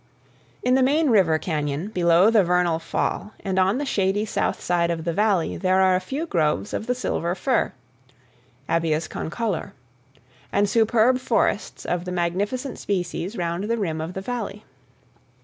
[0.63, 4.89] In the main river cañon below the Vernal Fall and on the shady south side
[4.89, 7.71] of the Valley there are a few groves of the silver fir
[8.67, 9.73] (Abies concolor),
[10.51, 14.65] and superb forests of the magnificent species round the rim of the Valley.